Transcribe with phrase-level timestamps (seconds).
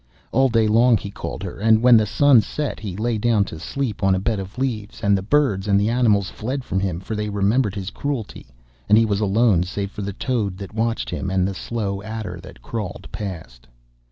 [0.31, 3.43] All day long he called to her, and, when the sun set he lay down
[3.45, 6.79] to sleep on a bed of leaves, and the birds and the animals fled from
[6.79, 8.47] him, for they remembered his cruelty,
[8.89, 12.39] and he was alone save for the toad that watched him, and the slow adder
[12.41, 13.67] that crawled past.